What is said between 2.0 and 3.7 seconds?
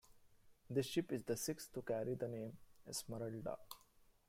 the name "Esmeralda".